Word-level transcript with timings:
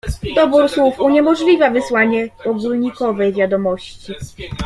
"Dobór 0.35 0.69
słów 0.69 0.99
uniemożliwia 0.99 1.69
wysłanie 1.71 2.29
ogólnikowej 2.45 3.33
wiadomości." 3.33 4.13